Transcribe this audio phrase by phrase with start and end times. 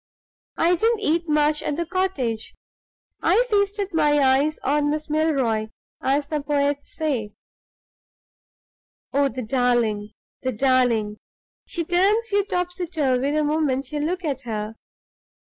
[0.57, 2.55] I didn't eat much at the cottage;
[3.21, 5.67] I feasted my eyes on Miss Milroy,
[6.01, 7.33] as the poets say.
[9.13, 10.13] Oh, the darling!
[10.41, 11.17] the darling!
[11.67, 14.73] she turns you topsy turvy the moment you look at her.